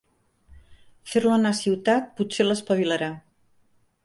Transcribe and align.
Fer-lo 1.11 1.33
anar 1.35 1.51
a 1.57 1.59
ciutat 1.59 2.09
potser 2.21 2.49
l'espavilarà. 2.49 3.13